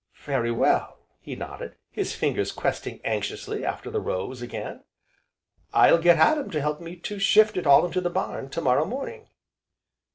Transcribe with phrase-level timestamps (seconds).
[0.25, 4.83] "Very well," he nodded, his fingers questing anxiously after the rose again,
[5.73, 8.85] "I'll get Adam to help me to shift it all into the barn, to morrow
[8.85, 9.29] morning."